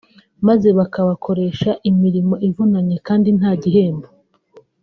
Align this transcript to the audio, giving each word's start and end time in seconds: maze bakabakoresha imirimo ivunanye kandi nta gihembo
maze 0.47 0.67
bakabakoresha 0.77 1.69
imirimo 1.89 2.35
ivunanye 2.47 2.97
kandi 3.07 3.29
nta 3.37 3.51
gihembo 3.61 4.07